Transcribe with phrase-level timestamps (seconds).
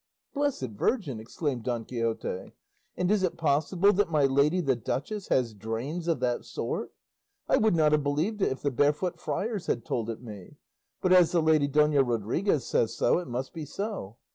[0.33, 2.53] "Blessed Virgin!" exclaimed Don Quixote;
[2.97, 6.89] "and is it possible that my lady the duchess has drains of that sort?
[7.47, 10.55] I would not have believed it if the barefoot friars had told it me;
[11.01, 14.17] but as the lady Dona Rodriguez says so, it must be so.